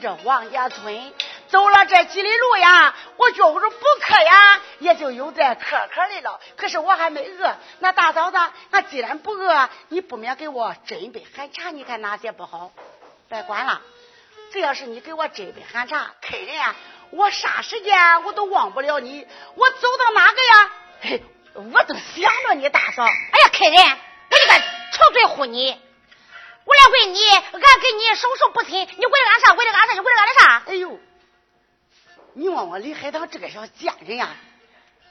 [0.00, 1.12] 这王家村，
[1.48, 6.40] 走了这几里路呀，我觉着不渴呀，也就有点渴渴的了。
[6.56, 7.56] 可是我还没饿。
[7.80, 8.38] 那大嫂子，
[8.70, 12.72] 那既然不饿，你不免给我斟一杯寒茶，你看哪些不好？
[13.28, 13.80] 别管了，
[14.52, 16.74] 只要是你给我斟杯寒茶，客人啊。
[17.10, 20.70] 我啥时间我都忘不了你，我走到哪个呀？
[21.02, 21.22] 嘿，
[21.54, 23.04] 我都想着你大嫂。
[23.04, 23.08] 哎
[23.44, 24.60] 呀，客人，我这个
[24.92, 25.80] 臭嘴呼你，
[26.66, 29.52] 我来问你，俺跟你手手不亲，你为了俺啥？
[29.54, 29.94] 为了俺啥？
[29.94, 30.62] 你为了俺的啥？
[30.66, 30.98] 哎呦，
[32.34, 34.30] 你问我李海棠这个小贱人呀，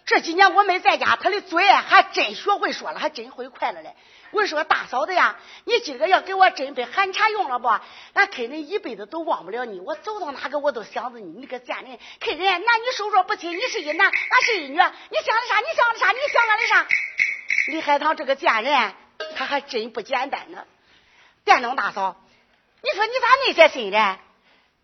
[0.05, 3.95] 这几年我没在家，他的嘴还真学会说了，还真会快了嘞。
[4.31, 7.69] 我说大嫂子呀，你今个要给我斟杯寒茶用了不？
[8.13, 11.31] 俺客人一辈子都忘不了你，我走到哪个我都想着你。
[11.39, 15.59] 你个贱人，客人男女授受不亲，你是一男，俺是一女，你想的啥？
[15.59, 16.11] 你想的啥？
[16.11, 16.87] 你想俺的啥？
[17.72, 18.93] 李海棠这个贱人，
[19.37, 20.66] 他还真不简单呢。
[21.45, 22.16] 电灯大嫂，
[22.81, 24.17] 你说你咋那些心呢？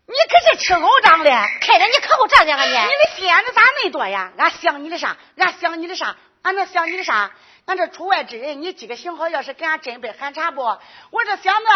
[0.06, 1.30] 你可是吃狗长的，
[1.60, 2.70] 看着你可够仗的啊你！
[2.70, 4.32] 你的心眼子咋那多呀？
[4.36, 5.16] 俺想你的啥？
[5.36, 6.16] 俺想你的啥？
[6.42, 7.30] 俺能想你的啥？
[7.66, 10.62] 俺这出外之人，你今个幸好，要是给俺斟杯寒茶不？
[10.62, 11.70] 我这想着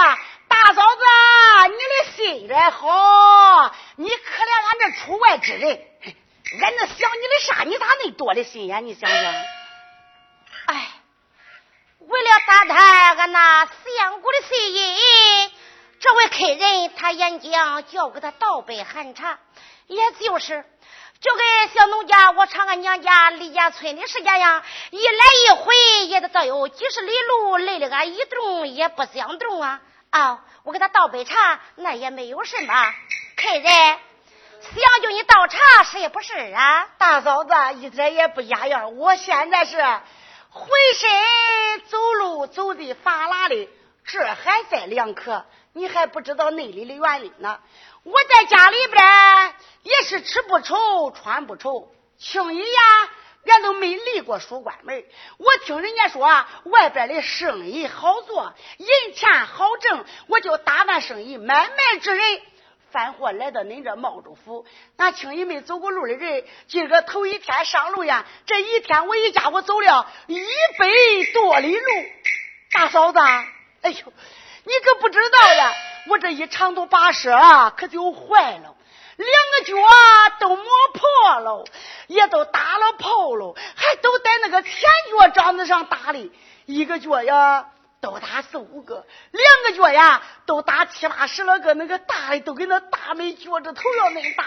[0.49, 1.03] 大嫂子，
[1.69, 5.81] 你的心眼好，你可怜俺这出外之人，
[6.61, 7.63] 俺能想你的啥？
[7.65, 8.87] 你咋那多的心眼？
[8.87, 9.35] 你想想。
[12.09, 15.53] 为了打探俺那相公的心意，
[15.99, 19.39] 这位客人他演讲叫给他倒杯寒茶，
[19.89, 20.65] 也就是。
[21.19, 25.75] 就跟小农家，我上俺娘家李家村的时间呀，一来一回
[26.06, 29.81] 也得得有几十里路，累了俺一动也不想动啊！
[30.11, 32.95] 啊，我给他倒杯茶，那也没有什么。
[33.37, 36.87] 客人想叫你倒茶，是也不是啊？
[36.99, 39.78] 大嫂子一点也不压样，我现在是
[40.57, 43.69] 浑身走路走的发拉的，
[44.07, 45.45] 这还在两可，
[45.75, 47.61] 你还不知道内里的原理呢。
[48.05, 53.11] 我在家里边也是吃不愁，穿不愁，轻易呀，
[53.45, 55.05] 俺都没离过书馆门。
[55.37, 56.27] 我听人家说
[56.65, 62.41] 外边的生意好做，银钱好挣，我就打办生意买卖之人，
[62.91, 64.65] 贩货来到恁这茂州府。
[64.97, 70.38] 俺轻易没走过路的人，今个头一天上路呀，这一天我一家伙走了一
[70.78, 70.86] 百
[71.34, 71.84] 多里路。
[72.72, 74.12] 大嫂子，哎呦，
[74.65, 75.72] 你可不知道呀。
[76.09, 78.77] 我这一长途跋涉啊，可就坏了，
[79.16, 79.74] 两个脚
[80.38, 81.65] 都磨破了，
[82.06, 84.72] 也都打了泡了，还都在那个前
[85.10, 86.30] 脚掌子上打的，
[86.65, 87.71] 一个脚呀
[88.07, 94.45] 都打四五个，两个脚呀都打七八十来个，那个大的都跟那大美脚趾头要那么大。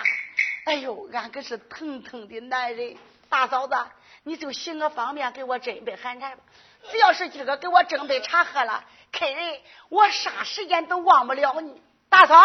[0.65, 2.95] 哎呦，俺可是疼疼的男人，
[3.27, 3.75] 大嫂子，
[4.23, 6.37] 你就行个方便，给我斟杯寒茶吧。
[6.89, 8.85] 只要是今个给我斟杯茶喝了。
[9.11, 9.59] 客人，
[9.89, 12.37] 我啥时间都忘不了你，大嫂，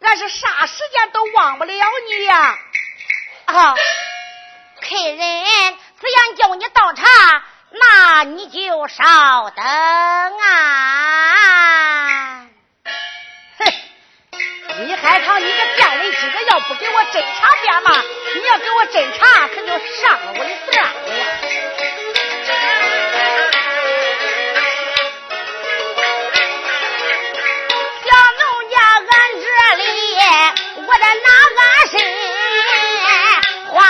[0.00, 1.72] 俺是啥时间都忘不了
[2.08, 2.58] 你呀！
[3.44, 3.74] 啊，
[4.80, 10.46] 客人，只要叫你倒茶，那你就稍等啊！
[13.58, 13.72] 哼，
[14.78, 18.02] 李海棠，你个贱人，今个要不给我斟茶便嘛，
[18.34, 19.68] 你要给我斟茶，可就
[20.00, 21.24] 上了我的当了呀！
[30.76, 31.60] 我的哪个
[31.90, 31.94] 身，
[33.68, 33.80] 花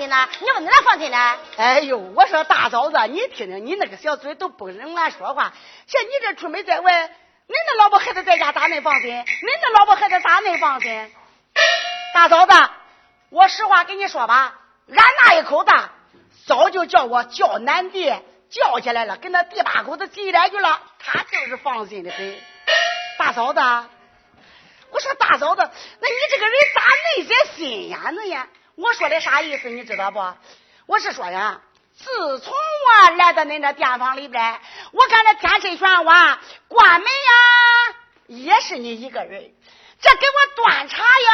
[0.00, 0.28] 心呢？
[0.40, 1.38] 你问哪放心呢？
[1.58, 5.52] 哎呦，我说大嫂子，你听听，你那个小嘴都不跟俺说话。
[5.86, 7.10] 像你这出门在外，恁
[7.48, 9.10] 那老婆孩子在家咋恁放心？
[9.10, 9.24] 恁
[9.60, 11.14] 那老婆孩子咋恁放心？
[12.14, 12.52] 大嫂子，
[13.28, 15.70] 我实话跟你说吧，俺那一口子
[16.46, 18.10] 早就叫我叫男弟
[18.48, 22.38] 叫起来了，跟那第八口子急来去了，他就是放心的很。
[23.18, 23.60] 大嫂子。
[24.92, 28.48] 我说大嫂子，那你这个人咋那些心眼子呀？
[28.80, 30.18] 我说的啥意思你知道不？
[30.86, 31.60] 我是说呀，
[31.96, 34.60] 自从我来到恁这店房里边，
[34.92, 37.94] 我看那天水旋瓦关门呀，
[38.26, 39.52] 也是你一个人；
[40.00, 41.32] 这给我端茶呀，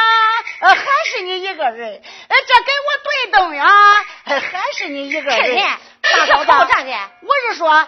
[0.59, 3.65] 呃，还是你一个人；呃，这给我对灯呀，
[4.25, 5.55] 还是你一个人。
[6.01, 6.51] 大嫂子，
[7.21, 7.87] 我是说，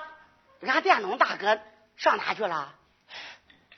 [0.65, 1.59] 俺店东大哥
[1.97, 2.73] 上哪去了？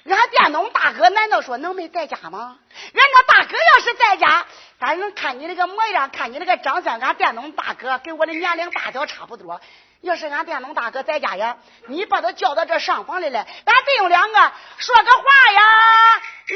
[0.04, 2.58] 俺店东大哥难道说能没在家吗？
[2.94, 4.48] 俺那大哥要是在家，
[4.82, 9.62] 反正看你那个模样，看你那个长相，俺店东大哥跟我的年龄大小差不多。
[10.02, 15.62] 要是俺店东大哥在家呀，你把他叫到这上房来了，咱弟兄两个说个话呀，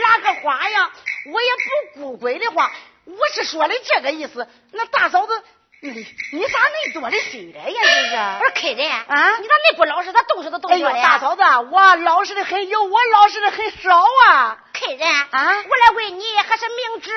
[0.02, 0.92] 拉个话呀，
[1.32, 1.48] 我也
[1.94, 2.72] 不顾鬼的话，
[3.06, 4.48] 我是说的这个意思。
[4.72, 5.44] 那大嫂子。
[6.32, 7.82] 你咋那多的心了呀？
[7.82, 10.12] 这是，我说客人啊，你咋那不老实？
[10.12, 10.92] 他动手都动手了。
[11.02, 14.58] 大嫂子，我老实的很，有我老实的很少啊。
[14.74, 17.12] 客客人啊，我来问你，还是明知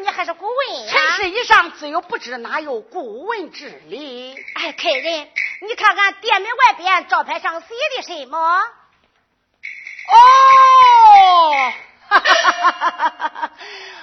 [0.00, 0.92] 你还是顾问呀？
[0.92, 4.36] 尘世以上自有不知，哪有顾问之理？
[4.54, 5.28] 哎，客人，
[5.66, 8.38] 你看看店门外边招牌上写的什么？
[10.10, 11.72] 哦，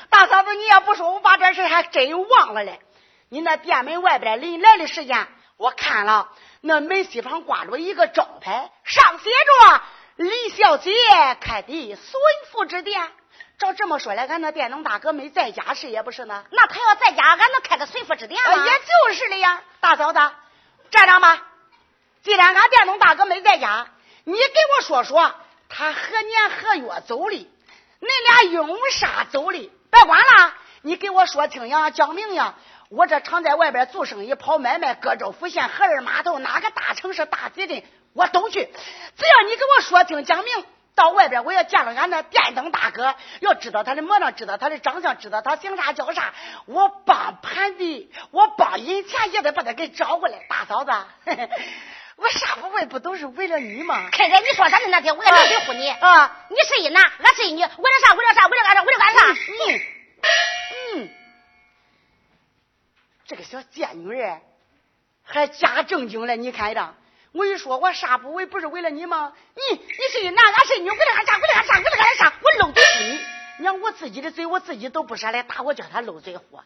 [0.10, 2.80] 大嫂子，你要不说，我把这事还真忘了嘞。
[3.30, 5.28] 你那店门外边临来的时间，
[5.58, 6.30] 我看了，
[6.62, 9.82] 那门西旁挂着一个招牌，上写着。
[10.18, 10.92] 李小姐
[11.42, 13.12] 开的孙福之店，
[13.58, 16.46] 照这么说来，俺那店农大哥没在家是也不是呢？
[16.52, 18.66] 那他要在家，俺能开个孙福之店吗？
[18.66, 20.20] 也就是的呀，大嫂子，
[20.90, 21.42] 这样吧，
[22.24, 23.88] 既然俺店农大哥没在家，
[24.24, 25.36] 你给我说说
[25.68, 27.52] 他何年何月走的？
[28.00, 29.72] 恁俩用啥走的？
[29.92, 32.54] 别管了，你给我说清呀，讲明呀。
[32.90, 37.84] 我这常在外边做生意、跑买卖，各州府县、河儿码头，哪个大城市、大集镇。
[38.14, 40.66] 我都去，只要你给我说清讲明，
[40.96, 46.34] 到外边我要见了俺那电灯大哥，要知道他的模样，知道他的长相，知道他姓啥叫啥，
[46.66, 50.46] 我帮盘的，我帮银钱也得把他给找过来。
[50.48, 50.92] 大嫂子，
[52.16, 54.08] 我啥不为不都是为了你吗？
[54.12, 56.46] 开开，你说啥的那天我也没回复你 啊！
[56.50, 58.14] 你是一男，俺是一女，为了啥？
[58.14, 58.48] 为了啥？
[58.48, 58.84] 为了俺啥？
[58.84, 59.32] 为了俺啥？
[59.34, 59.82] 嗯
[60.96, 61.10] 嗯，
[63.28, 64.40] 这个小贱女人
[65.24, 66.94] 还假正经了，你看着。
[67.32, 69.34] 我一说，我啥不为，不是为了你吗？
[69.56, 71.36] 你你是一男，俺是一女，为了俺啥？
[71.36, 71.74] 为了俺啥？
[71.80, 72.34] 为了俺啥？
[72.42, 73.20] 我漏嘴你，
[73.58, 76.64] 你看我自己的嘴，我自己都不舍得打，我叫他漏嘴货。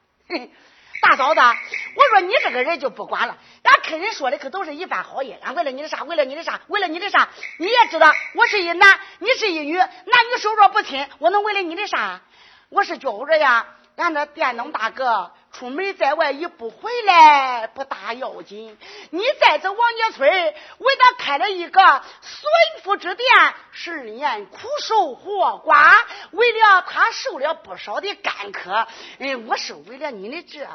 [1.01, 6.03] 大嫂子，我说你这个人就不管了，俺客人说的可都是一番好意，俺为了你的啥？
[6.03, 6.59] 为了你的啥？
[6.67, 7.29] 为了你的啥？
[7.57, 12.21] 你也知道，我是一男，你是一女，男女授受不亲，我能为了你的啥？
[12.67, 13.65] 我是觉着呀。
[13.95, 18.77] 俺那店农大哥出门在外一不回来不大要紧，
[19.09, 21.81] 你在这王家村为他开了一个
[22.21, 23.27] 孙府之店，
[23.71, 28.87] 十年苦受活寡，为了他受了不少的干渴。
[29.19, 30.67] 哎，我是为了你的这，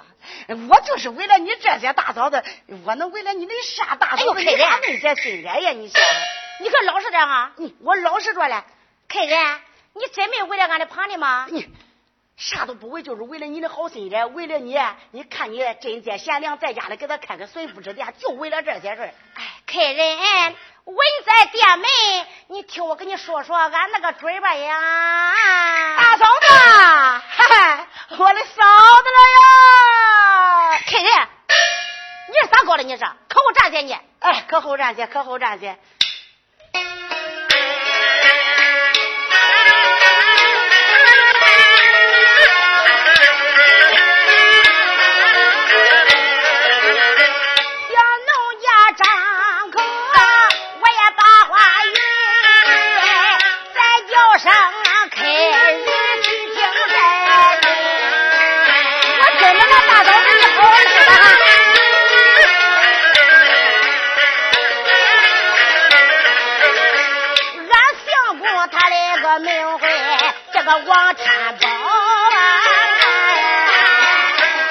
[0.68, 2.42] 我就是为了你这些大嫂子，
[2.84, 4.40] 我能为了你的啥大嫂子？
[4.40, 5.70] 你还没这心眼呀？
[5.70, 6.00] 你说，
[6.60, 7.52] 你可老实点啊！
[7.80, 8.62] 我老实着嘞，
[9.08, 9.60] 开人，
[9.94, 11.46] 你真没为了俺的旁的吗？
[11.48, 11.68] 你。
[12.36, 14.76] 啥都不为，就是为了你的好心人，为了你，
[15.12, 19.02] 你看你贞洁贤良，在家里给他开个孙福之店，就为了这些事
[19.34, 21.86] 哎，客人，稳在店门，
[22.48, 25.34] 你听我跟你说说俺那个嘴吧呀。
[25.96, 27.86] 大嫂子，哈哈，
[28.18, 28.62] 我的嫂
[29.02, 30.80] 子了呀！
[30.86, 31.28] 客人，
[32.28, 32.82] 你是咋搞的？
[32.82, 33.96] 你是可后站些你？
[34.18, 35.78] 哎，可后站些，可后站些。
[70.66, 72.40] 王天宝啊！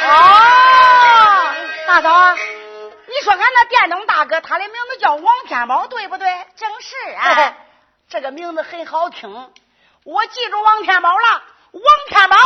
[0.06, 1.56] 哦，
[1.88, 6.28] 大嫂，你说俺那电灯大哥，他的名字叫王天宝，对不对？
[6.56, 7.54] 正是啊，
[8.10, 9.52] 这个名字很好听，
[10.04, 11.44] 我记住王天宝了。
[11.72, 12.38] 王天宝，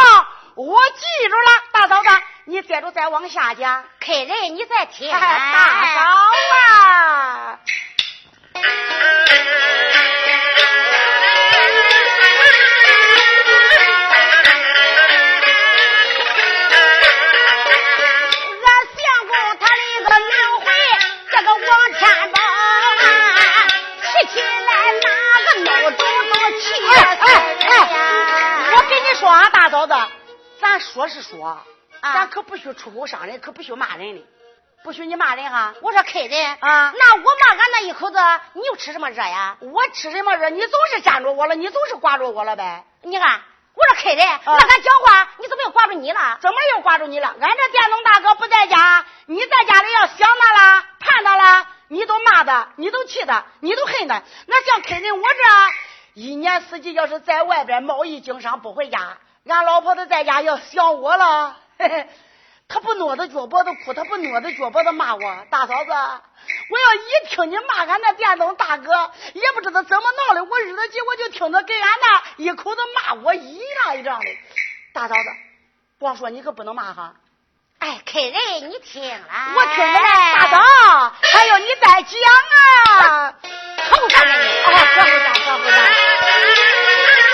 [0.55, 1.51] 我记住了。
[1.73, 2.09] 大嫂子，
[2.45, 3.83] 你接着再往下讲。
[3.99, 5.11] 客人，你再听。
[5.11, 6.01] 大嫂
[6.71, 7.36] 啊！
[29.17, 29.95] 说俺，大嫂子，
[30.61, 31.57] 咱说是说，
[32.03, 34.23] 咱可不许出口伤人，可不许骂人的，
[34.83, 35.73] 不许你骂人哈。
[35.81, 38.19] 我说客人啊，那我骂俺那一口子，
[38.53, 39.57] 你又吃什么热呀？
[39.59, 40.49] 我吃什么热？
[40.49, 42.85] 你总是粘着我了，你总是挂着我了呗。
[43.01, 43.41] 你看，
[43.73, 46.37] 我说客人，那俺讲话，你怎么又挂住你了？
[46.39, 47.35] 怎么又挂住你了？
[47.41, 54.21] 俺这电动大哥不在家，你在家里要想他了，盼他了，你都骂他，你都气他，你都恨他。
[54.45, 55.73] 那像客人我这。
[56.17, 62.09] 一年四季要是在外边贸易经商不回家，俺老婆子在家要想我了，嘿嘿，
[62.67, 65.45] 他不挪着脚脖子哭，他不挪着脚脖子骂我。
[65.51, 74.25] 大嫂子，我要一听你骂俺那电灯大哥，也不知道怎么闹的，我日子急我就听着给俺那一口子骂我一样一样的。
[74.93, 75.29] 大嫂子，
[75.99, 77.13] 光说你可不能骂哈。
[77.79, 78.33] 哎，客人
[78.69, 79.17] 你听了，
[79.55, 80.09] 我听着嘞。
[80.35, 80.57] 大嫂，
[81.21, 82.11] 还有你再讲
[82.55, 83.33] 啊。
[83.89, 84.31] 可不干你，
[84.65, 84.83] 可不咋，
[85.33, 85.77] 可不咋。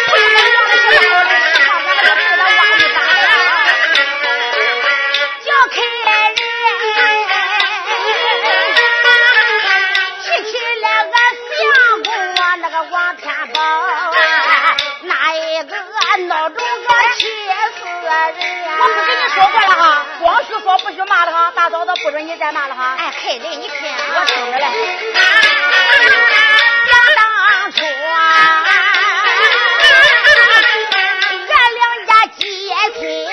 [0.10, 1.33] 不是这样的
[18.26, 20.06] 我不跟你说过了哈。
[20.20, 22.96] 光许说不许骂了哈大嫂子不准你再骂了哈。
[22.98, 24.66] 哎害人你看我听着嘞。
[26.90, 28.16] 想当初啊
[31.56, 32.44] 俺两家结
[33.00, 33.33] 亲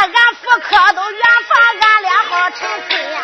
[0.00, 3.17] 俺妇科都圆房俺俩好成亲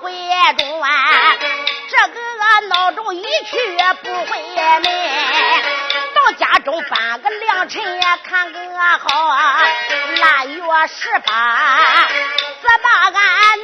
[0.00, 0.12] 回
[0.56, 0.88] 中啊，
[1.90, 2.20] 这个
[2.68, 4.80] 闹钟一去不回来，
[6.14, 8.58] 到家中翻个良辰看个
[8.98, 9.08] 好，
[10.20, 12.08] 腊月十八，
[12.62, 13.58] 责骂俺。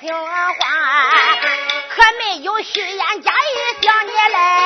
[0.00, 0.24] 听话，
[1.90, 4.59] 可没有虚言假意想你来。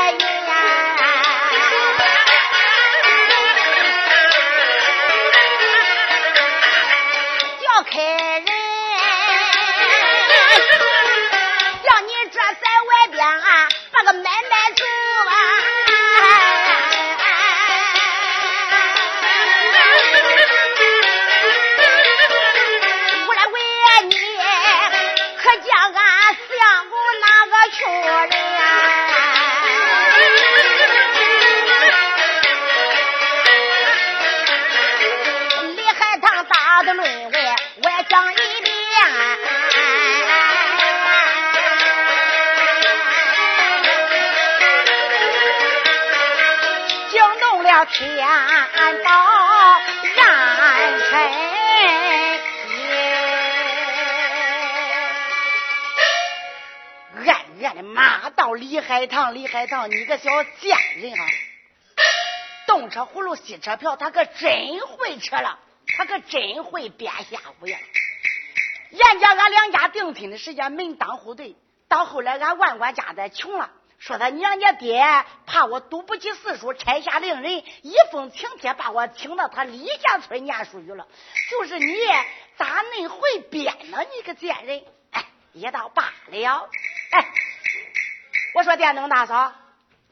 [59.05, 61.27] 海棠李海棠你个小贱人啊！
[62.67, 65.59] 动车葫芦洗车票他可真会扯了
[65.99, 67.79] 他可真会编瞎话呀
[68.93, 71.55] 燕家俺两家定亲的时间门当户对
[71.87, 75.05] 到后来俺万管家的穷了说他娘家爹
[75.45, 81.07] 怕我读不起四书拆下令人一封请帖把我请到他李家村念书去了。
[81.51, 81.95] 就是你
[82.57, 84.83] 咋恁会编呢你个贱人？
[85.11, 86.71] 哎也到罢了。
[87.11, 87.27] 哎
[88.55, 89.53] 我说电灯大嫂，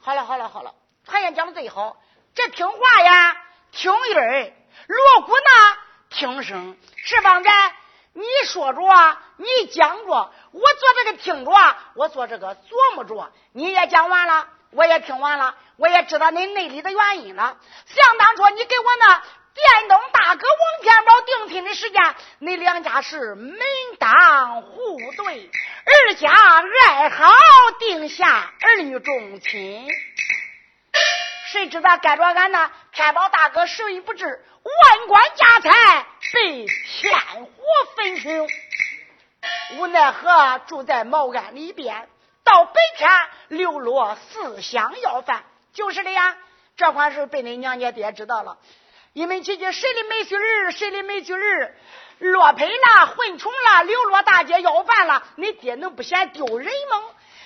[0.00, 0.74] 好了好了好了，
[1.07, 1.96] 传言讲的最好，
[2.35, 3.37] 这听话呀，
[3.70, 4.52] 听音儿，
[4.88, 5.78] 锣鼓呢，
[6.11, 7.48] 听声，是方子？
[8.14, 8.81] 你说着，
[9.37, 13.33] 你讲着，我做这个听着，我做这个琢磨着。
[13.52, 17.57] 你也讲完了，我也听完了，我也知道你内里的原因了。
[17.87, 19.22] 想当初你给我那
[19.54, 21.64] 电动大哥王天宝定亲。
[21.64, 23.58] 的时间，你两家是门
[23.98, 25.50] 当户对，
[25.84, 26.30] 二家
[26.88, 27.32] 爱好
[27.78, 29.88] 定下儿女重亲。
[31.46, 37.50] 谁知道该着俺那天宝大哥手艺不治，万贯家财被天火
[37.96, 38.30] 焚烧，
[39.76, 42.08] 无奈何住在茅庵里边，
[42.42, 43.10] 到白天
[43.48, 45.44] 流落四乡要饭。
[45.74, 46.36] 就是的呀，
[46.76, 48.58] 这款事被你娘家爹知道了，
[49.14, 51.75] 你们姐姐谁的没婿儿，谁的没婿儿，
[52.18, 57.03] 落胚了，混穷了，流落大街要饭了，你爹能不嫌丢人吗？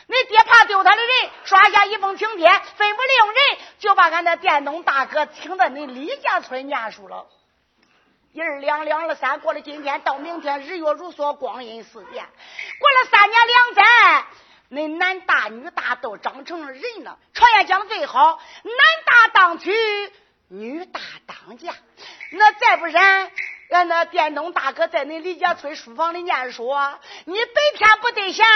[0.06, 7.26] 你爹怕丢他的人，刷下一封请帖，吩咐令人就把俺那电动大哥请到你李家村念书了。
[8.32, 12.24] 一二两两二三，过了今天到明天，日月如梭，光阴似箭。
[12.78, 14.26] 过了三年两载，
[14.70, 17.18] 恁男大女大都长成人了。
[17.34, 18.74] 常言讲的最好，男
[19.04, 19.72] 大当娶，
[20.48, 21.74] 女大当嫁。
[22.30, 23.30] 那再不然。
[23.68, 26.72] 俺那店东大哥在恁李家村书房里念书，
[27.24, 28.46] 你白天不得闲，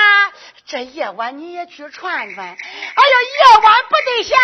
[0.66, 2.46] 这夜晚你也去串串。
[2.46, 4.38] 哎呀，夜晚不得闲，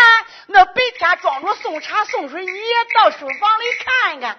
[0.48, 4.38] 那白天装着送茶送水，你也到书房里看看。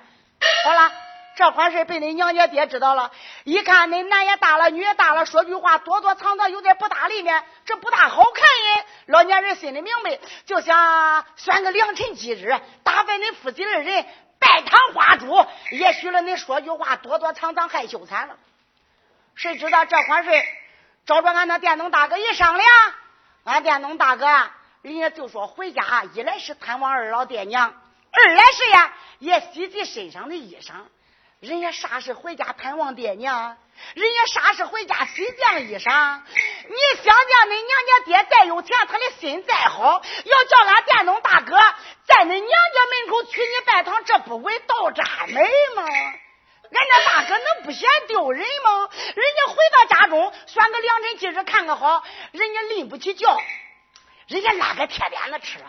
[0.65, 0.91] 好了，
[1.37, 3.11] 这款事被恁娘家爹知道了，
[3.43, 8.85] 一看恁男也大了，女也大了，说句话躲躲藏藏，有点不大里面，这不大好看耶。
[9.05, 14.05] 老年人心里明白，就想选个良辰吉日，打发恁夫妻二人。
[14.39, 18.35] 拜堂花烛，也许了你说句话，躲躲藏藏，害羞惨了。
[19.35, 20.31] 谁知道这款事，
[21.05, 22.67] 找着俺那电动大哥一商量，
[23.43, 27.73] 俺电动大哥呀人家就说回家，一来是探望二老爹娘，
[28.11, 30.73] 二来是呀也洗洗身上的衣裳。
[31.39, 33.57] 人家啥是回家探望爹娘？
[33.93, 36.21] 人家啥是回家洗件衣裳？
[36.67, 41.55] 你想想，恁娘家爹再有钱，他的心再好，要叫俺电动大哥
[42.07, 45.35] 在恁娘家门口娶你拜堂，这不为倒渣门
[45.75, 45.83] 吗？
[46.71, 48.89] 俺家大哥能不嫌丢人吗？
[48.89, 53.37] 人家回到家中，选个良辰吉日看个好，人家拎不起轿，
[54.25, 55.59] 人家拉个铁鞭子吃。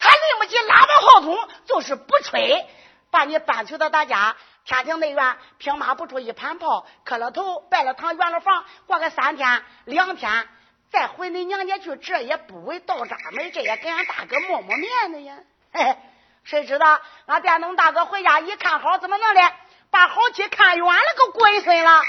[0.00, 2.66] 他拎不起喇叭号筒，就是不吹，
[3.10, 4.36] 把你搬去到他家。
[4.64, 10.46] 天庭内院，平马不出一盘炮，磕了头，拜了堂，圆了房，过个三天两天，
[10.90, 15.36] 再回你娘家去，这也不为倒渣门，这也给俺大哥抹抹面子呀。
[15.72, 15.96] 嘿嘿，
[16.44, 19.52] 谁知道俺电动大哥回家一看好，怎么弄的？
[19.90, 22.02] 把好气看远了个鬼孙了。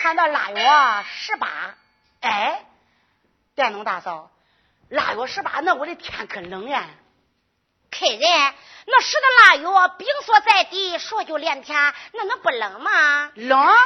[0.00, 1.48] 看到腊月十八，
[2.20, 2.64] 哎，
[3.56, 4.30] 电动大嫂，
[4.88, 6.84] 腊月十八，那我的天可冷呀！
[7.90, 8.54] 客人。
[8.90, 13.30] 那使的腊月，冰锁在地，说就连天，那能不冷吗？
[13.34, 13.76] 冷，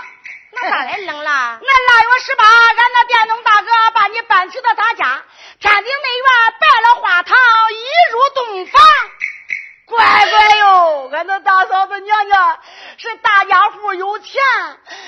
[0.52, 1.58] 那当然冷了。
[1.60, 5.24] 那腊月十八，俺那电动大哥把你搬去到他家，
[5.58, 7.36] 天庭内院拜了花堂，
[7.72, 8.80] 一入洞房。
[9.86, 9.98] 乖
[10.30, 12.58] 乖哟，俺那大嫂子娘娘
[12.96, 14.40] 是大家户有钱，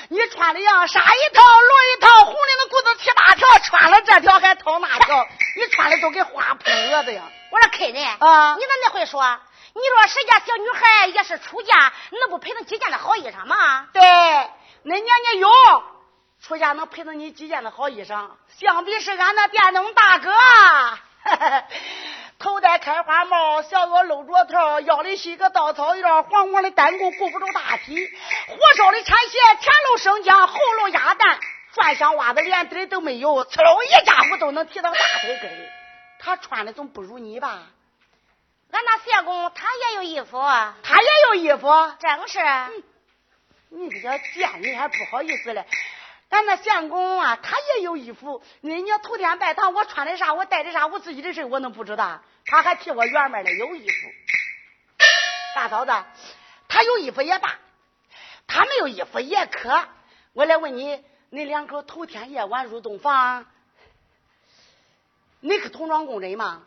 [0.09, 7.23] 你穿的样纱一套，罗一套，红领的裤子七八条，穿了这条还套那条，你穿的都跟花扑蛾子样。
[7.51, 9.39] 我说客人啊，你咋那会说？
[9.73, 13.87] 你说谁家小女孩也是出嫁，能不陪她几件的好衣裳吗？
[13.93, 14.49] 对，恁
[14.83, 15.49] 娘家有
[16.41, 20.31] 出嫁能陪着你几件的好衣裳，相比是俺那电动大哥，
[22.39, 28.05] 头戴开花帽，小脚露着头，腰里系个稻草腰，黄黄的单裤顾不住大体，
[28.47, 31.39] 火烧的铲鞋，前露生姜，后露鸭蛋，
[31.73, 35.71] 转箱袜子连底都没有，呲溜一家伙都能提到大腿根
[36.19, 37.59] 他穿的总不如你吧？
[38.75, 40.37] 俺那相公他也有衣服，
[40.83, 42.39] 他也有衣服，正是。
[43.69, 45.65] 你这个贱人还不好意思嘞。
[46.27, 48.43] 俺那相公啊，他也有衣服。
[48.59, 52.21] 人家头天拜堂，我穿的啥，我带的啥，我自己的事我能不知道？
[52.45, 53.95] 他还替我圆面的有衣服。
[55.55, 55.91] 大嫂子，
[56.67, 57.57] 他有衣服也罢，
[58.45, 59.87] 他没有衣服也可。
[60.33, 63.45] 我来问你，你两口头天夜晚入洞房，
[65.39, 66.63] 你是同庄工人吗？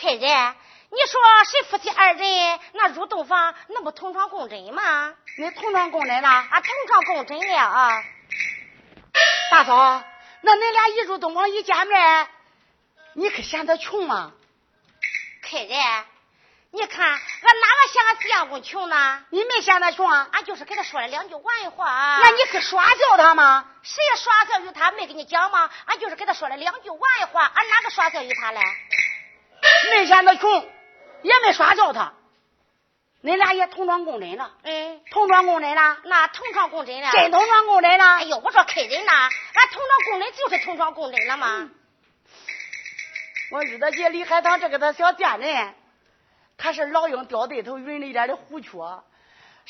[0.00, 0.54] 客人。
[0.92, 5.14] 你说谁夫妻二人那入洞房，那不同床共枕吗？
[5.38, 6.28] 你同床共枕了？
[6.28, 8.02] 啊，同床共枕了啊！
[9.52, 10.02] 大嫂，
[10.40, 12.28] 那恁俩一入洞房一见面，
[13.12, 14.32] 你可嫌他穷吗？
[15.42, 15.68] 客人。
[16.72, 19.24] 你看，俺哪个嫌俺四相公穷呢？
[19.30, 20.28] 你没嫌他穷啊？
[20.32, 22.18] 俺就是给他说了两句玩话。
[22.22, 23.64] 那你可耍笑他吗？
[23.82, 24.90] 谁耍笑于他？
[24.92, 25.70] 没跟你讲吗？
[25.86, 27.44] 俺就是给他说了两句玩话。
[27.54, 28.60] 俺哪个耍笑于他嘞？
[29.90, 30.68] 没嫌他穷，
[31.22, 32.12] 也没耍笑他。
[33.22, 34.50] 恁俩也同床共枕了？
[34.62, 35.98] 嗯，同床共枕了？
[36.04, 37.10] 那同床共枕了？
[37.12, 38.04] 真同床共枕了？
[38.04, 41.70] 哎呦，我说客人呐，俺同床共枕就是同床共枕了吗？
[43.50, 45.74] 我日他姐李海棠这个他小贱人。
[46.56, 48.70] 他是老鹰掉对头，云里边的虎雀。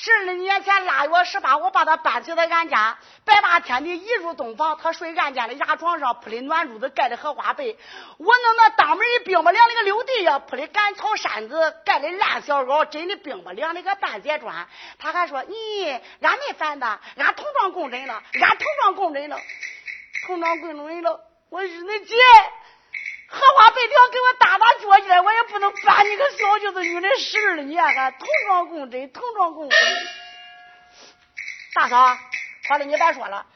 [0.02, 7.78] 十二年前腊月十八，我把他搬去了俺家，白大天地一入洞房，他睡俺家的牙床上，铺的暖褥子，盖的荷花被。
[8.16, 14.66] 我弄那当门一冰不凉的个溜地呀，铺的干草扇子，盖的烂小袄，真的冰不凉的个半截砖。
[14.98, 15.90] 他还说：“你
[16.22, 19.38] 俺没烦他，俺同床共枕了，俺同床共枕了，
[20.26, 22.14] 同床共枕了。”我日你姐！
[23.30, 29.78] 荷花被条给我打打脚尖，我也不能办你个小舅子女的十二年，还同床共枕，同床共枕。
[31.74, 32.18] 大嫂，
[32.68, 33.46] 好了，你别说了，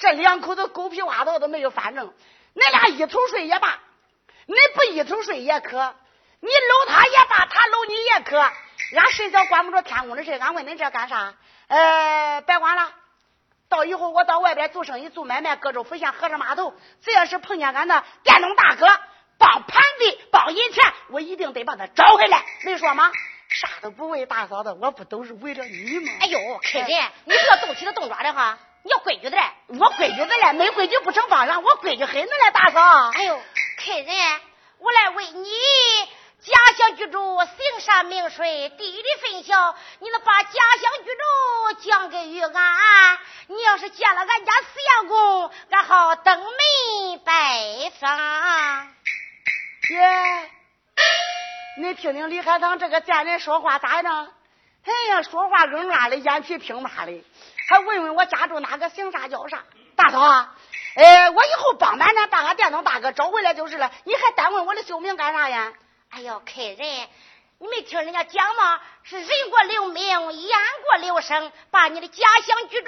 [0.00, 2.12] 这两口子狗屁挖道都没有反正，
[2.54, 3.78] 恁俩一头睡也罢，
[4.46, 5.94] 你不一头睡也可，
[6.40, 8.36] 你搂他也罢，他搂你也可。
[8.96, 11.34] 俺睡觉管不着天宫的事，俺问恁这干啥？
[11.68, 12.92] 呃，别管了。
[13.68, 18.86] 到以后我到外边做生意做买卖，各州府县河上码头，只要是碰见俺那电动大哥
[19.38, 22.44] 帮盘子帮银钱，我一定得把他找回来。
[22.64, 23.10] 没说吗？
[23.48, 26.12] 啥都不为大嫂子，我不都是为了你吗？
[26.20, 26.88] 哎呦，客人，
[27.24, 29.42] 你不要动起了动爪的哈，你要规矩的嘞。
[29.68, 31.62] 我规矩的嘞，没规矩不成方圆。
[31.62, 33.10] 我规矩很的嘞，大嫂。
[33.10, 34.40] 哎呦，客人，
[34.78, 35.50] 我来为你。
[36.44, 39.74] 家乡居住，行山名水，地理分晓。
[40.00, 43.18] 你能把家乡居住讲给于俺？
[43.46, 48.88] 你要是见了俺家四阳公，俺好登门拜访。
[49.88, 50.50] 姐，
[51.78, 54.30] 你听听李海棠这个贱人说话咋样？
[54.84, 57.24] 哎呀，说话硬拉的，眼皮平麻的，
[57.70, 59.64] 还问问我家住哪个，姓啥叫啥？
[59.96, 60.54] 大嫂啊，
[60.96, 65.72] 哎，我以后帮俺那把俺电动大哥找回来就是了，你还单问我的姓名干啥呀？
[66.16, 67.08] 哎呦，客人，
[67.58, 68.80] 你没听人家讲吗？
[69.02, 71.50] 是人过留名，雁过留声。
[71.72, 72.86] 把你的家乡居住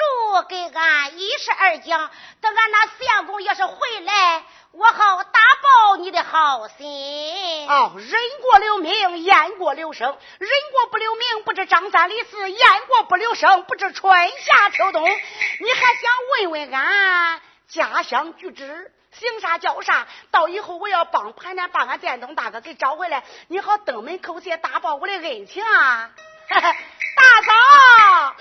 [0.48, 2.08] 给俺一十二讲，
[2.40, 7.68] 等俺那相公要是回来，我好打报你的好心。
[7.68, 10.16] 哦，人过留名，雁过留声。
[10.38, 15.02] 人过不留名，不知张三李四；雁过不留声，不知春夏秋冬。
[15.02, 18.92] 你还想问问俺家乡居址？
[19.18, 20.06] 姓啥叫啥？
[20.30, 26.10] 到以后我要帮盘南把俺电动大哥给找回来，你好登门叩谢大报我的恩情啊！
[26.48, 26.62] 大
[27.42, 28.36] 嫂，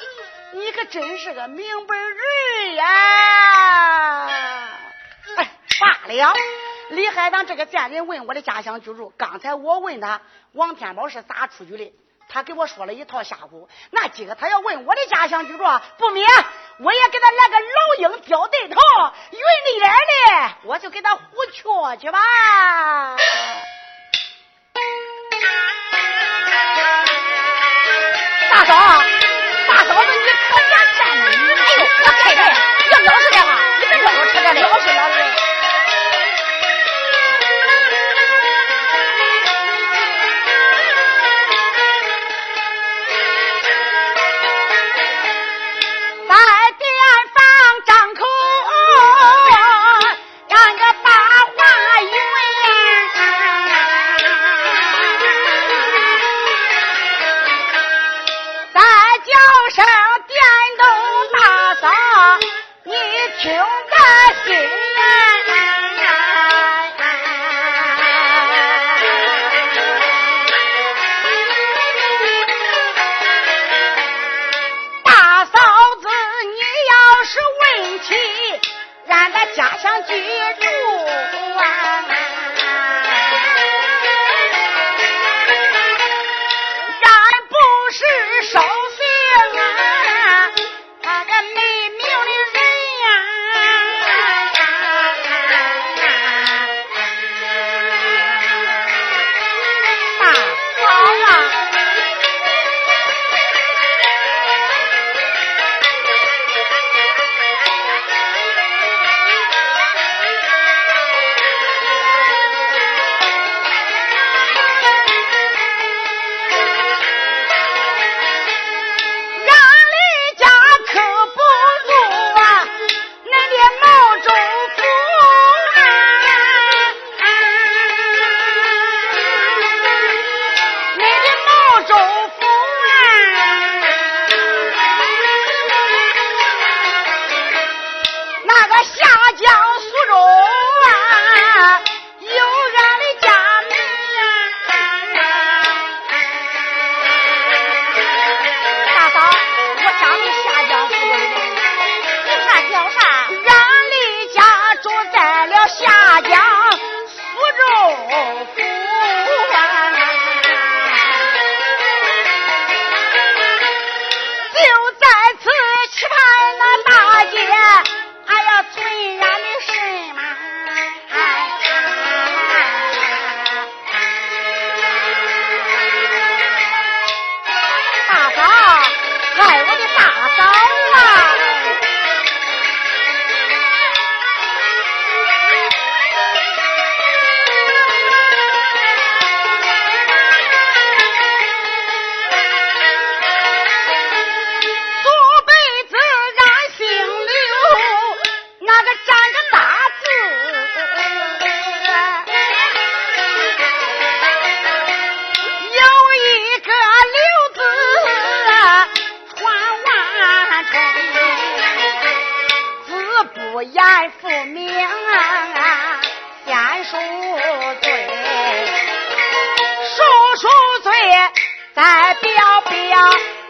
[0.54, 4.28] 你可真是个明白人呀！
[5.38, 6.34] 哎，罢了。
[6.90, 11.94] 李海棠这个贱人问我的家乡居住，刚才我问他王天宝是咋出去的。
[12.28, 15.64] 他给我说了一套下唬，那今个他要问我的家乡居住，
[15.98, 16.28] 不免
[16.80, 18.78] 我也给他来个老鹰叼对头，
[19.32, 21.22] 云里来的，我就给他胡
[21.54, 21.64] 雀
[22.02, 22.20] 去吧。
[28.52, 28.76] 大嫂，
[29.68, 30.76] 大嫂子，你可别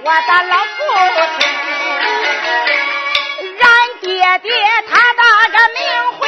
[0.08, 0.78] 我的老父
[1.40, 1.50] 亲，
[3.60, 3.66] 俺
[4.02, 4.06] 爹
[4.44, 4.48] 爹
[4.88, 5.82] 他打个名
[6.20, 6.22] 讳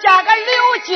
[0.00, 0.92] 叫个刘金。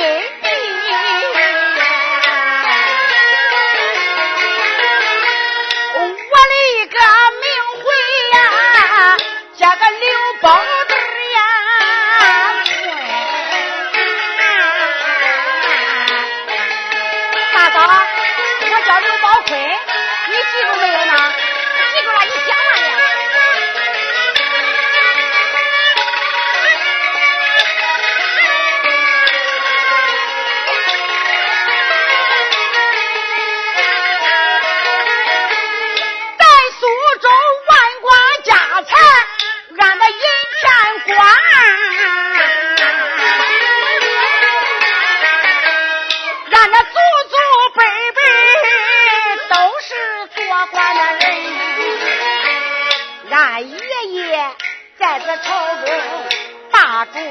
[57.17, 57.23] 书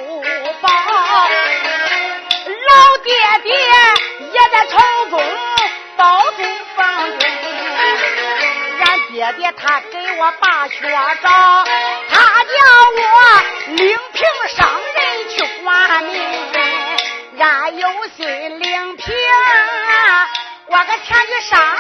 [0.61, 0.67] 房，
[2.67, 2.71] 老
[3.05, 3.15] 爹
[3.45, 3.55] 爹
[4.33, 4.75] 也在朝
[5.11, 5.15] 中
[5.97, 6.43] 包住
[6.75, 6.85] 房
[7.19, 7.29] 中，
[8.81, 10.81] 俺爹爹他给我把学
[11.23, 11.65] 招，
[12.11, 12.51] 他叫
[12.97, 13.05] 我
[13.77, 14.27] 领平
[14.57, 16.15] 上任去管民，
[17.39, 18.27] 俺有心
[18.59, 19.15] 领平，
[20.67, 21.76] 我可前去上。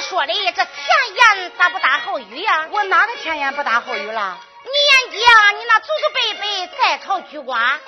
[0.00, 2.68] 这前言咋不搭后语呀、啊？
[2.70, 4.38] 我哪个前言不搭后语了？
[4.64, 4.70] 你
[5.08, 5.20] 眼睛，
[5.58, 7.80] 你那祖祖辈辈在朝居官，难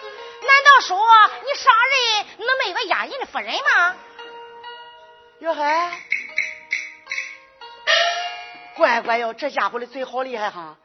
[0.65, 0.99] 道说
[1.43, 3.97] 你上任能没个压人的夫人吗？
[5.41, 5.65] 哟嘿，
[8.77, 10.77] 乖乖哟，这家伙的嘴好厉害哈！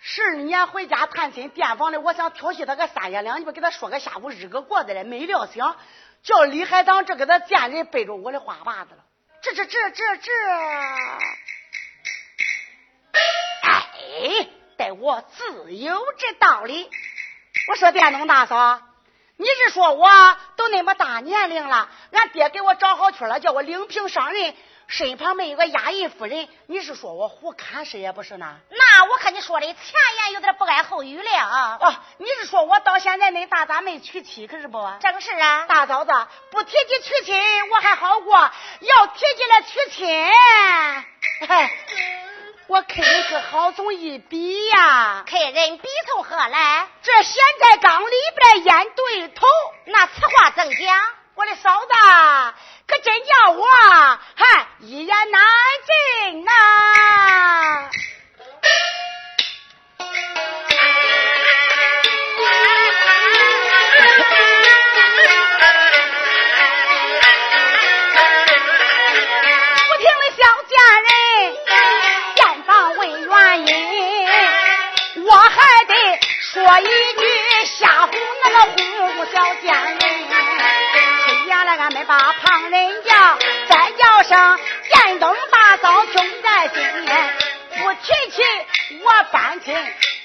[0.00, 5.76] 十二年回家探亲，电访的，我想调戏他个三言两语，给他说个下午日个过的了，没料想
[6.22, 9.04] 叫李海棠这给他贱人背着我的花把子了。
[9.42, 10.32] 这这这这这！
[13.64, 16.88] 哎，待我自有这道理。
[17.68, 18.80] 我说电动大嫂，
[19.36, 20.08] 你是说我
[20.56, 24.54] 都那么大年龄了，俺爹给我找好去了，叫我领平上任。
[24.92, 28.58] 身旁没有个押印夫人，你是说我胡侃是也不是呢？
[28.68, 29.74] 那我看你说的前
[30.18, 31.78] 言有点不挨后语了啊。
[31.80, 34.78] 哦，你是说我到现在恁大咋没娶妻，可是不？
[35.00, 35.64] 正是啊。
[35.66, 36.12] 大嫂子
[36.50, 38.34] 不提起娶亲我还好过，
[38.80, 40.32] 要提起来娶亲，
[41.48, 41.70] 嗨，
[42.66, 45.24] 我看你是好总一比呀。
[45.26, 46.86] 看人比从何来？
[47.00, 49.46] 这现在缸里边烟对头，
[49.86, 51.00] 那此话怎讲？
[51.42, 51.88] 我的嫂子。
[52.86, 53.66] 可真叫我
[54.36, 55.40] 嗨一言难
[56.30, 56.52] 尽呐！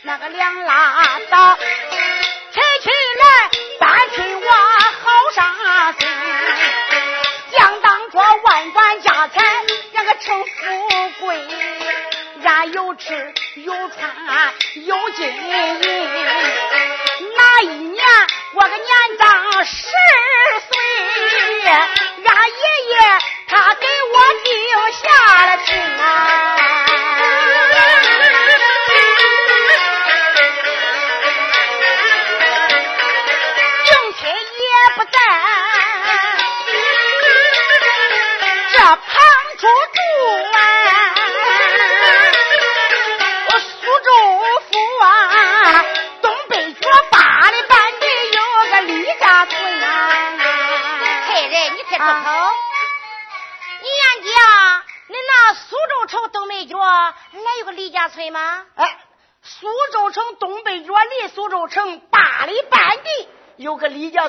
[0.04, 1.58] 那个两拉倒，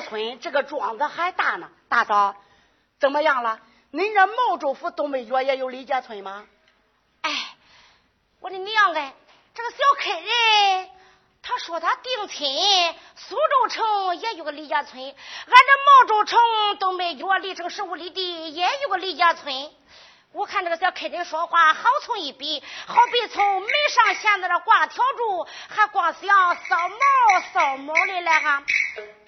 [0.01, 1.69] 村，这个庄子还大呢。
[1.87, 2.35] 大嫂，
[2.99, 3.59] 怎么样了？
[3.91, 6.45] 恁这毛州府东北角也有李家村吗？
[7.21, 7.31] 哎
[8.39, 9.13] 我的娘哎，
[9.53, 10.89] 这个小客人，
[11.41, 15.13] 他说他定亲苏州城也有个李家村，俺
[15.47, 16.39] 这毛州城
[16.77, 19.71] 东北角，离城十五里地也有个李家村。
[20.31, 28.63] 我看这个小客人说话好从一比，好比从门上弦子那挂条柱，还光想扫毛扫毛的来哈。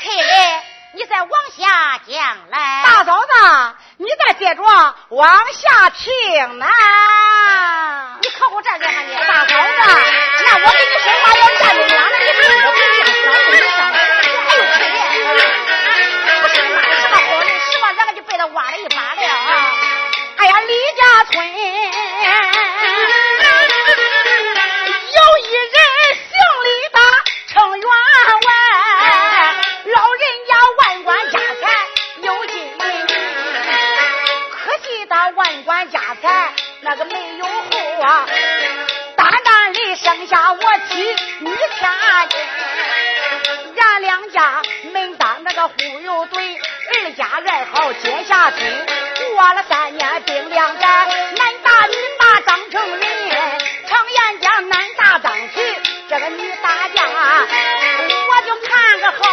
[0.02, 2.82] 客人，你再往下讲来。
[2.84, 3.28] 大嫂子，
[3.98, 4.64] 你再接着
[5.10, 6.66] 往下听呢。
[8.20, 9.14] 你可不站着吗你？
[9.14, 12.82] 大嫂子，那我给你说话要站着了，你听着不听？
[13.06, 13.78] 小声声。
[14.48, 14.98] 哎呦，客人，
[16.42, 19.30] 不是你妈的什么好人，什么咱们就被他挖了一把了啊！
[20.38, 21.32] 哎呀，李家村
[36.92, 38.28] 那个没有后啊，
[39.16, 41.90] 单单的生下我妻女千
[42.30, 42.38] 金，
[43.78, 44.62] 咱两家
[44.92, 46.60] 门当那个户有对，
[46.94, 48.86] 二家二好结下亲。
[49.34, 50.86] 过了三年兵两载，
[51.38, 53.10] 男大女把当成人，
[53.88, 55.62] 常言讲男大当娶，
[56.10, 57.06] 这个女大嫁，
[58.28, 59.24] 我就看个好，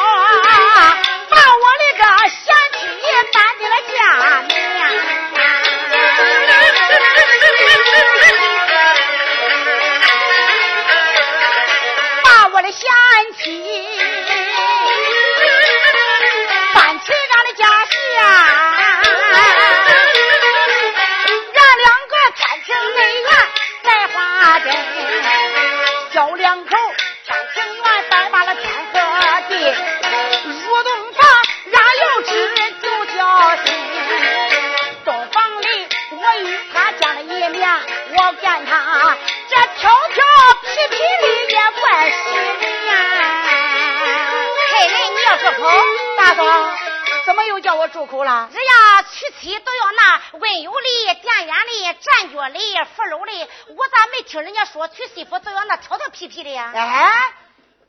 [47.88, 48.48] 住口了？
[48.52, 56.72] 人家娶妻都要那温柔的、典雅的、站脚的、扶楼礼，我咋没听人家说娶媳妇都要那挑挑皮皮的呀？
[56.74, 57.32] 哎，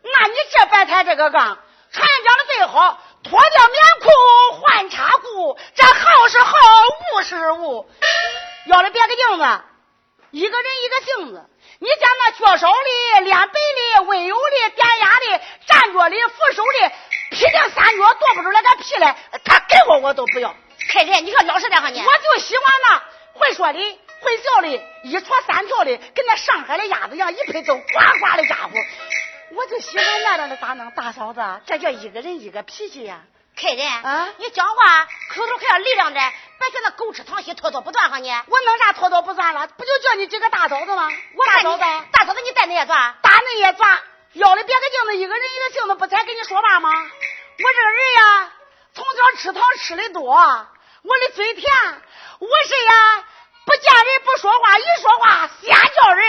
[0.03, 1.57] 那你这白抬这个杠。
[1.91, 6.55] 常言讲的最好，脱掉棉裤换插裤，这好是好，
[7.15, 7.89] 物是物。
[8.67, 9.61] 要的别个镜子，
[10.31, 11.49] 一个人一个镜子。
[11.79, 16.91] 你讲那脚手的、脸背的、温柔的、典雅的、站脚的、扶手礼。
[17.32, 20.55] 皮匠三脚剁不出来个皮来，他给我我都不要。
[20.91, 21.99] 开人，你可老实点哈你。
[21.99, 23.03] 我就喜欢那
[23.34, 23.80] 会说的、
[24.21, 28.71] 会笑的、一戳三跳的，跟那上海的鸭子一样，一拍走呱呱的家伙。
[29.51, 30.89] 我就喜欢那样的，咋弄？
[30.91, 33.21] 大嫂子，这叫一个人一个脾气呀。
[33.55, 35.05] 开人，啊，你讲话
[35.36, 38.30] 口头可要力量点，别学那狗吃糖稀拖拖不断哈你。
[38.30, 39.67] 我弄啥拖拖不断了？
[39.67, 41.09] 不就叫你几个大嫂子吗？
[41.36, 43.15] 我大嫂子，大嫂子你带那也抓？
[43.21, 43.99] 打那也抓。
[44.34, 46.89] 要的别个镜子，一个人一个镜子，不才跟你说话吗？
[46.91, 48.51] 我这个人呀，
[48.93, 51.63] 从小吃糖吃的多，我的嘴甜。
[52.39, 53.25] 我是呀，
[53.65, 56.28] 不见人不说话，一说话先叫人。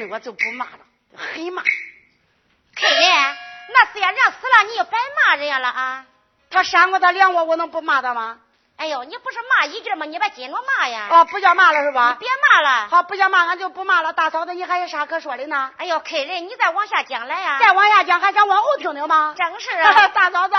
[0.00, 0.78] 的，我就不骂了，
[1.16, 1.62] 狠骂。
[1.62, 3.36] 客人，
[3.72, 6.06] 那既然人家死了，你就白骂人家了啊？
[6.50, 8.40] 他扇我，他凉我，我能不骂他吗？
[8.80, 10.06] 哎呦，你不是骂一句吗？
[10.06, 11.08] 你把紧着骂呀！
[11.10, 12.16] 哦，不叫骂了是吧？
[12.18, 12.88] 别骂了。
[12.90, 14.10] 好，不叫骂，俺就不骂了。
[14.14, 15.70] 大嫂子，你还有啥可说的呢？
[15.76, 17.58] 哎呦，客人，你再往下讲来呀！
[17.60, 19.34] 再往下讲，还想往后听听吗？
[19.36, 20.08] 正是啊。
[20.16, 20.54] 大嫂子，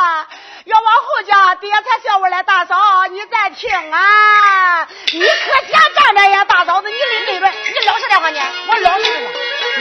[0.66, 2.44] 要往后讲，爹才笑我来。
[2.44, 4.88] 大嫂，你再听啊！
[5.14, 5.28] 你可
[5.72, 8.40] 想站着呀，大嫂子，你领对着，你老实点话呢？
[8.68, 9.32] 我老实了，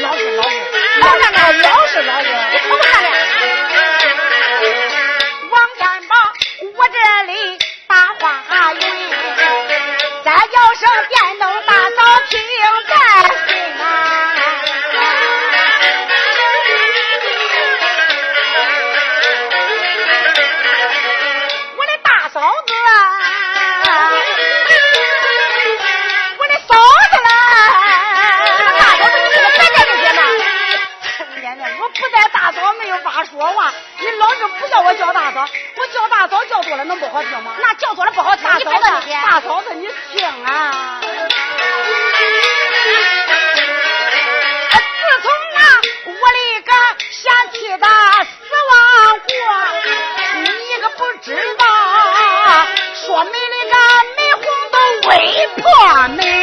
[0.01, 0.59] 老实老实，
[1.01, 2.29] 老实老实老实老实。
[2.53, 3.11] 你瞅不看呢？
[5.51, 6.15] 王三宝，
[6.79, 7.59] 我这里
[33.41, 37.57] 说话，你老是不叫我叫大嫂，我叫大嫂叫多了能不好听吗？
[37.59, 38.85] 那叫多了不好听，大嫂子，
[39.25, 41.01] 大嫂子，你听啊！
[44.71, 44.77] 自
[45.23, 45.63] 从那，
[46.05, 46.73] 我的个
[47.09, 47.87] 贤妻的
[48.27, 48.37] 死
[48.69, 48.75] 亡
[49.21, 49.33] 过，
[50.43, 50.45] 你
[50.83, 51.65] 可不知道，
[52.93, 53.39] 说媒的
[53.71, 53.75] 个
[54.19, 54.77] 媒红都
[55.09, 55.65] 未破
[56.09, 56.40] 媒。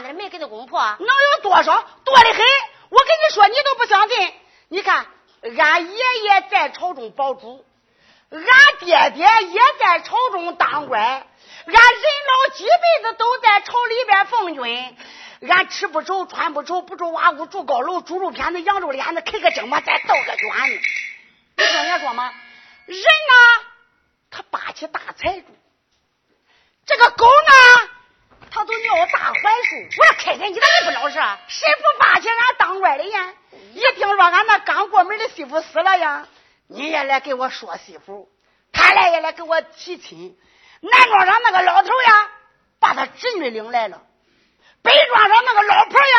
[0.00, 0.96] 多少都能把那媒给他公婆？
[0.98, 1.88] 能有多少？
[2.04, 2.44] 多的很。
[2.90, 4.34] 我跟你说，你都不相信。
[4.68, 5.06] 你看，
[5.56, 7.64] 俺爷爷在朝中保主。
[8.30, 8.42] 俺
[8.80, 11.24] 爹爹也在朝中当官，俺
[11.66, 14.96] 人老几辈子都在朝里边奉君，
[15.48, 20.80] 俺吃不愁，穿不愁，不住瓦屋，住高楼，猪肉片子，养着脸子，开个蒸馍，再倒个卷子。
[21.56, 22.34] 你听人说吗？
[22.86, 23.64] 人呢，
[24.30, 25.46] 他霸起大财主；
[26.84, 27.90] 这个狗呢，
[28.56, 29.76] 他都尿大槐树。
[29.98, 31.18] 我说开开，你咋也不老实？
[31.48, 33.34] 谁不霸起俺当官的呀？
[33.74, 36.26] 一听说俺那刚过门的媳妇死了呀？
[36.66, 38.30] 你也来给我说媳妇，
[38.72, 40.38] 他来也来给我提亲。
[40.80, 42.30] 南庄上那个老头呀，
[42.80, 43.98] 把他侄女领来了；
[44.82, 46.16] 北庄上那个老婆呀，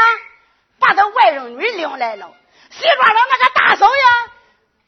[0.79, 2.27] 把他外甥女领来了；
[2.69, 4.31] 西庄上那个大嫂呀，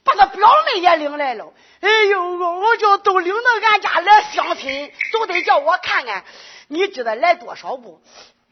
[0.03, 1.51] 把他表妹也领来了。
[1.81, 6.23] 哎呦，我就都领到俺家来相亲，都得叫我看看。
[6.69, 8.01] 你知道来多少不？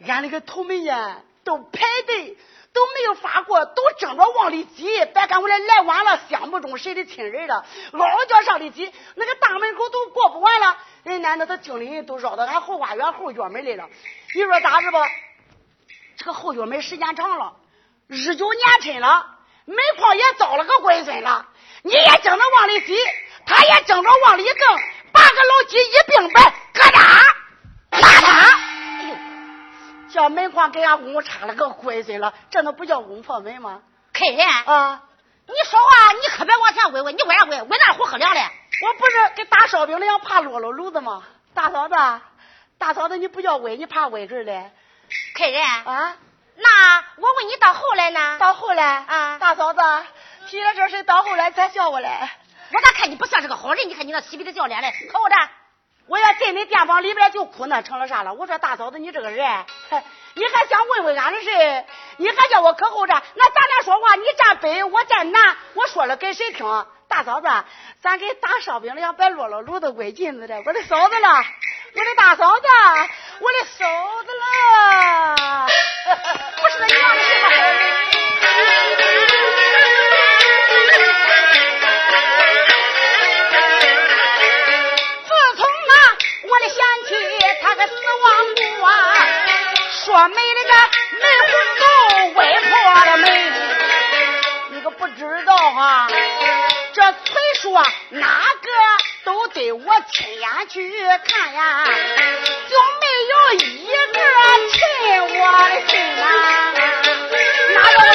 [0.05, 2.37] 俺那个头门呀，都排队。
[2.73, 4.83] 都没有发过，都争着往里挤。
[4.85, 8.93] 别看我来来晚了，相不中谁的亲人了，嗷叫上里挤。
[9.15, 13.89] 那个大门口都过不完了，人家那个经理都绕到俺后花园后院门来了。
[14.35, 14.97] 你说咋是不？
[16.17, 17.55] 这个后院门时间长了，
[18.05, 19.25] 日久年深了，
[19.65, 21.47] 门框也遭了个龟孙了。
[21.81, 22.95] 你也争着往里挤，
[23.47, 24.77] 他也争着往里更，
[25.11, 26.53] 八个老鸡一并摆，
[28.01, 28.57] 咯哒，啦哒。
[30.09, 33.81] 叫门框给俺公公插了个龟孙了，这能不叫公破门吗？
[34.13, 35.03] 客人啊，
[35.45, 37.61] 你说话你可别往前歪歪，你歪啥歪？
[37.61, 38.41] 歪那虎喝凉嘞？
[38.81, 41.23] 我不是跟打烧饼那样怕落了炉子吗？
[41.53, 41.95] 大嫂子，
[42.77, 44.71] 大嫂子，你不叫歪，你怕歪着嘞？
[45.35, 46.15] 客人啊，
[46.55, 48.37] 那我问你到后来呢？
[48.39, 49.81] 到后来啊，大嫂子，
[50.47, 52.31] 提了这事到后来才叫我来。
[52.71, 53.89] 我咋看你不像是个好人？
[53.89, 55.35] 你看你那嬉皮的笑脸嘞，可我这。
[56.07, 58.33] 我要进你店房里边就哭，那成了啥了？
[58.33, 59.45] 我说大嫂子，你这个人，
[60.35, 61.49] 你还想问问俺的事？
[62.17, 63.13] 你还叫我可后着？
[63.35, 66.85] 那咱俩说话，你站北，我站南，我说了给谁听？
[67.09, 67.47] 大嫂子，
[68.01, 70.61] 咱给打烧饼的，别落了炉子归镜子的。
[70.65, 72.67] 我的嫂子了，我的大嫂子，
[73.39, 73.85] 我的嫂
[74.23, 75.67] 子了，
[76.61, 77.21] 不是的，你忘了
[87.87, 88.25] 死亡
[88.55, 88.89] 谷啊
[90.05, 90.71] 说媒那个
[91.21, 91.85] 媒红都
[92.39, 92.69] 未破
[93.05, 93.25] 了门，
[94.71, 96.07] 你可不知道啊，
[96.93, 98.69] 这崔说哪个
[99.25, 100.91] 都得我亲眼去
[101.25, 101.85] 看呀，
[102.69, 104.19] 就没有一个
[104.71, 104.77] 亲
[105.39, 106.25] 我的心啊，
[107.73, 108.11] 哪个我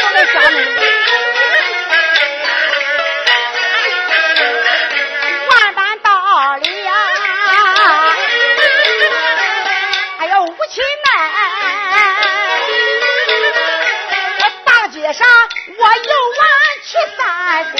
[10.75, 11.71] 都得相
[14.93, 15.13] 你。
[15.13, 15.29] 上
[15.79, 16.49] 我游玩
[16.85, 17.21] 去散
[17.71, 17.75] 心，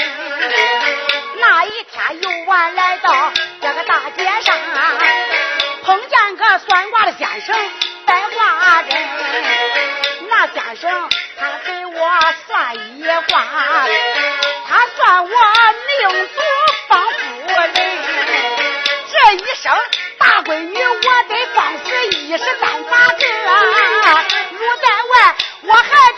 [1.39, 4.55] 那一天游玩来到这个大街上，
[5.83, 7.57] 碰见个算卦的先生
[8.05, 8.91] 带卦针，
[10.29, 13.43] 那先生他给我算一卦，
[14.69, 15.52] 他算我
[22.53, 23.23] 死一十三八个，
[24.51, 25.13] 入在外
[25.61, 26.12] 我还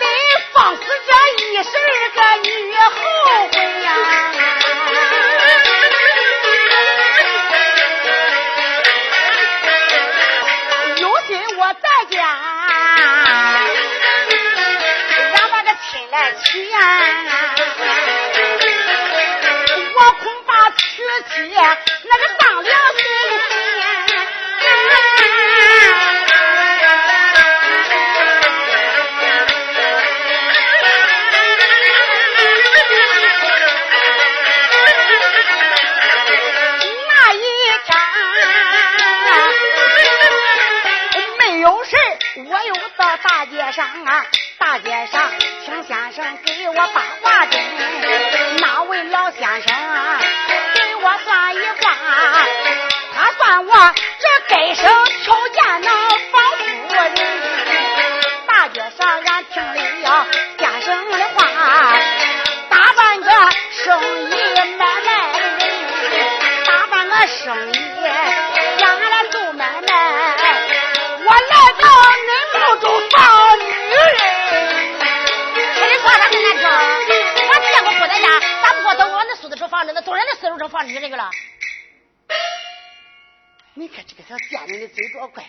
[84.76, 85.46] 这个小贱人的嘴多快！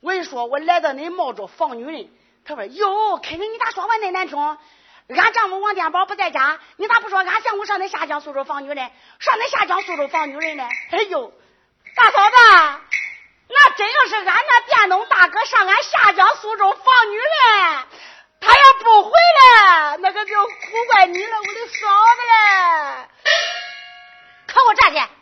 [0.00, 2.08] 我一说，我来到恁冒着放女人，
[2.44, 4.38] 他说哟，肯定你咋说话那难听？
[5.08, 10.68] 俺丈夫王天宝不在家，你咋不说俺相公上恁下江苏州放女人，上恁下江苏州放女人呢？
[10.90, 11.32] 哎呦，
[11.94, 12.36] 大嫂子，
[13.48, 17.84] 那真要是俺那电动大哥上俺下江苏州放女人，
[18.40, 20.52] 他要不回来，那个就苦
[20.92, 23.08] 怪你了，我的嫂子嘞。
[24.46, 25.15] 可我站去。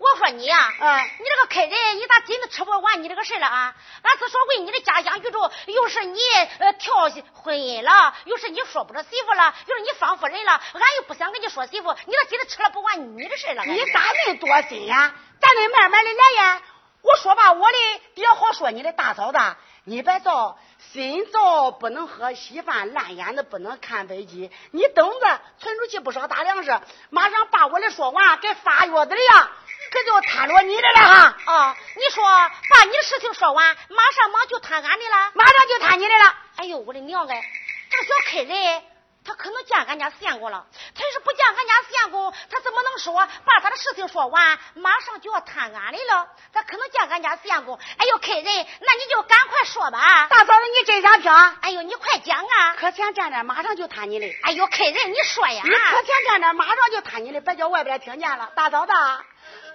[0.00, 3.74] 我说你呀、啊你这个客人，你咋真的吃不完你这个事了啊？
[4.00, 6.18] 俺是说为你的家乡居住，又是你
[6.58, 13.62] 呃跳婚姻了，又是你说不着媳妇了，又是你放夫人了，俺又不想跟你说媳妇，你咋真的吃了不完你的事了？
[13.66, 15.14] 你咋恁多心呀？
[15.38, 16.62] 咱得慢慢的来呀。
[17.02, 17.78] 我说吧，我的
[18.14, 19.38] 也好说你的大嫂子，
[19.84, 20.58] 你别造
[20.92, 24.50] 心造不能喝稀饭，烂眼子不能看飞机。
[24.70, 26.78] 你等着，存出去不少大粮食，
[27.08, 29.50] 马上把我的说完，该发药子的呀，
[29.90, 31.36] 可就摊着你的了哈。
[31.46, 35.32] 哦，你说把你的事情说完，马上忙就摊俺的了。
[35.34, 36.34] 马上就摊你的了。
[36.56, 37.42] 哎呦，我的娘哎！
[37.90, 38.82] 这个小客人，
[39.24, 40.66] 他可能见俺家相公了。
[40.94, 43.14] 他要是不见俺家相公，他怎么能说
[43.44, 46.28] 把他的事情说完，马上就要摊俺的了？
[46.52, 47.78] 他可能见俺家相公。
[47.98, 50.28] 哎呦，客人，那你就赶快说吧。
[50.28, 51.32] 大嫂子，你真想听？
[51.62, 52.76] 哎呦，你快讲啊！
[52.78, 54.26] 可前站着，马上就摊你的。
[54.42, 55.62] 哎呦，客人，你说呀！
[55.64, 58.50] 你可前站着，马上就摊你的，别叫外边听见了。
[58.54, 58.92] 大嫂子，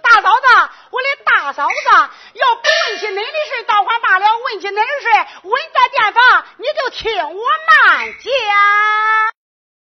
[0.08, 0.46] 大嫂子，
[0.90, 1.74] 我的大嫂子，
[2.34, 5.08] 要不问起恁的事，倒还罢了；问起恁的事，
[5.42, 9.35] 问在店房，你就听我慢讲。